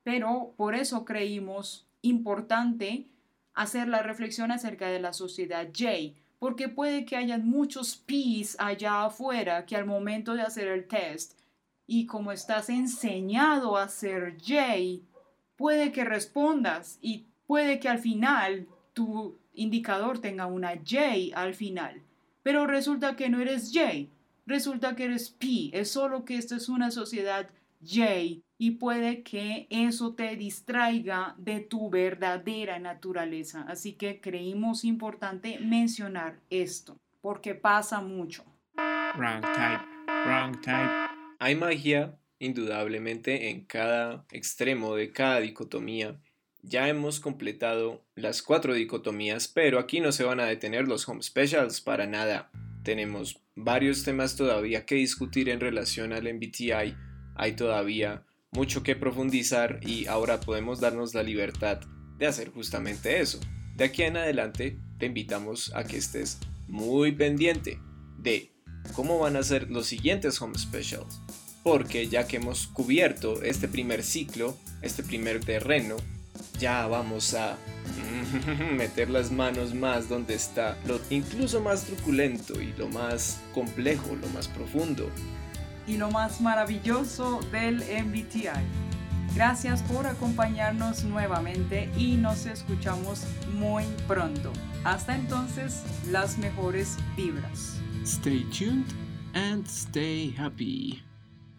Pero 0.04 0.54
por 0.58 0.74
eso 0.74 1.06
creímos 1.06 1.86
importante 2.02 3.06
hacer 3.54 3.88
la 3.88 4.02
reflexión 4.02 4.52
acerca 4.52 4.88
de 4.88 5.00
la 5.00 5.14
sociedad 5.14 5.68
J, 5.68 6.20
porque 6.40 6.70
puede 6.70 7.06
que 7.06 7.18
hayan 7.18 7.48
muchos 7.48 7.98
P's 7.98 8.56
allá 8.58 9.06
afuera 9.06 9.68
que 9.68 9.76
al 9.76 9.86
momento 9.86 10.34
de 10.34 10.42
hacer 10.42 10.68
el 10.68 10.88
test 10.88 11.40
y 11.92 12.06
como 12.06 12.32
estás 12.32 12.70
enseñado 12.70 13.76
a 13.76 13.90
ser 13.90 14.38
J, 14.40 15.04
puede 15.58 15.92
que 15.92 16.06
respondas 16.06 16.98
y 17.02 17.26
puede 17.46 17.82
que 17.82 17.90
al 17.90 18.00
final 18.00 18.66
tu 18.94 19.38
indicador 19.54 20.20
tenga 20.20 20.46
una 20.46 20.70
J 20.90 21.36
al 21.36 21.54
final. 21.54 22.02
Pero 22.44 22.66
resulta 22.66 23.18
que 23.18 23.28
no 23.28 23.42
eres 23.42 23.74
J, 23.74 24.08
resulta 24.46 24.96
que 24.96 25.04
eres 25.04 25.32
P, 25.32 25.70
es 25.74 25.92
solo 25.92 26.24
que 26.24 26.38
esta 26.38 26.56
es 26.56 26.70
una 26.70 26.92
sociedad 26.92 27.50
J 27.86 28.42
y 28.58 28.72
puede 28.80 29.22
que 29.22 29.68
eso 29.70 30.14
te 30.14 30.38
distraiga 30.38 31.36
de 31.40 31.60
tu 31.60 31.90
verdadera 31.90 32.80
naturaleza. 32.80 33.66
Así 33.68 33.96
que 33.96 34.22
creímos 34.22 34.86
importante 34.86 35.60
mencionar 35.60 36.40
esto, 36.50 36.96
porque 37.20 37.54
pasa 37.54 38.00
mucho. 38.00 38.46
Wrong 39.18 39.42
type. 39.42 39.84
Wrong 40.26 40.62
type. 40.62 41.11
Hay 41.44 41.56
magia, 41.56 42.20
indudablemente, 42.38 43.50
en 43.50 43.66
cada 43.66 44.28
extremo 44.32 44.96
de 44.96 45.12
cada 45.12 45.40
dicotomía. 45.40 46.22
Ya 46.62 46.88
hemos 46.88 47.20
completado 47.20 48.06
las 48.14 48.44
cuatro 48.44 48.76
dicotomías, 48.76 49.48
pero 49.48 49.80
aquí 49.80 50.02
no 50.02 50.12
se 50.12 50.24
van 50.24 50.40
a 50.40 50.46
detener 50.46 50.88
los 50.88 51.10
home 51.10 51.24
specials 51.24 51.82
para 51.82 52.06
nada. 52.06 52.52
Tenemos 52.84 53.42
varios 53.56 54.04
temas 54.04 54.36
todavía 54.36 54.86
que 54.86 54.94
discutir 54.94 55.50
en 55.50 55.60
relación 55.60 56.14
al 56.14 56.32
MBTI. 56.32 56.96
Hay 57.34 57.54
todavía 57.54 58.24
mucho 58.52 58.84
que 58.84 58.96
profundizar 58.96 59.80
y 59.82 60.06
ahora 60.06 60.42
podemos 60.42 60.80
darnos 60.80 61.16
la 61.16 61.24
libertad 61.24 61.80
de 62.20 62.28
hacer 62.28 62.52
justamente 62.52 63.20
eso. 63.20 63.40
De 63.76 63.86
aquí 63.86 64.04
en 64.04 64.18
adelante 64.18 64.78
te 65.00 65.08
invitamos 65.08 65.74
a 65.74 65.86
que 65.86 65.98
estés 65.98 66.38
muy 66.68 67.14
pendiente 67.14 67.80
de 68.20 68.52
cómo 68.94 69.20
van 69.20 69.36
a 69.36 69.44
ser 69.44 69.70
los 69.70 69.88
siguientes 69.88 70.42
home 70.42 70.58
specials. 70.58 71.22
Porque 71.64 72.08
ya 72.08 72.28
que 72.28 72.38
hemos 72.38 72.68
cubierto 72.68 73.42
este 73.44 73.68
primer 73.68 74.04
ciclo, 74.04 74.58
este 74.82 75.04
primer 75.04 75.40
terreno, 75.44 75.98
ya 76.60 76.88
vamos 76.88 77.34
a 77.34 77.58
meter 78.74 79.10
las 79.10 79.32
manos 79.32 79.74
más 79.74 80.10
donde 80.10 80.34
está 80.36 80.78
lo 80.86 81.00
incluso 81.10 81.62
más 81.62 81.84
truculento 81.84 82.62
y 82.62 82.74
lo 82.78 82.88
más 82.88 83.40
complejo, 83.54 84.16
lo 84.16 84.28
más 84.30 84.48
profundo. 84.48 85.10
y 85.88 85.98
lo 85.98 86.10
más 86.12 86.42
maravilloso 86.42 87.40
del 87.52 87.78
MBTI. 87.78 88.50
Gracias 89.36 89.82
por 89.84 90.08
acompañarnos 90.08 91.04
nuevamente 91.04 91.90
y 91.98 92.16
nos 92.16 92.46
escuchamos 92.46 93.24
muy 93.54 93.84
pronto. 94.08 94.52
Hasta 94.84 95.16
entonces, 95.16 95.82
las 96.10 96.38
mejores 96.38 96.98
vibras. 97.16 97.81
Stay 98.04 98.44
tuned 98.52 98.94
and 99.34 99.68
stay 99.68 100.32
happy. 100.32 101.04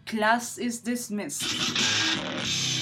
Class 0.05 0.57
is 0.57 0.79
dismissed. 0.79 2.72